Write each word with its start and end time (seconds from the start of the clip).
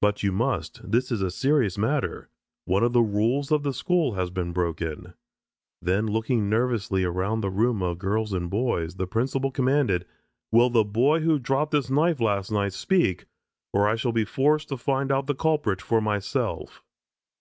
"But 0.00 0.22
you 0.22 0.30
must. 0.30 0.92
This 0.92 1.10
is 1.10 1.22
a 1.22 1.28
serious 1.32 1.76
matter. 1.76 2.28
One 2.66 2.84
of 2.84 2.92
the 2.92 3.02
rules 3.02 3.50
of 3.50 3.64
the 3.64 3.74
school 3.74 4.12
has 4.14 4.30
been 4.30 4.52
broken." 4.52 5.14
Then 5.82 6.06
looking 6.06 6.48
nervously 6.48 7.02
around 7.02 7.40
the 7.40 7.50
room 7.50 7.82
of 7.82 7.98
girls 7.98 8.32
and 8.32 8.48
boys, 8.48 8.94
the 8.94 9.08
principal 9.08 9.50
commanded: 9.50 10.06
"Will 10.52 10.70
the 10.70 10.84
boy 10.84 11.22
who 11.22 11.40
dropped 11.40 11.72
this 11.72 11.90
knife 11.90 12.20
last 12.20 12.52
night 12.52 12.74
speak, 12.74 13.24
or 13.72 13.96
shall 13.96 14.12
I 14.12 14.22
be 14.22 14.24
forced 14.24 14.68
to 14.68 14.76
find 14.76 15.10
out 15.10 15.26
the 15.26 15.34
culprit 15.34 15.82
for 15.82 16.00
myself?" 16.00 16.84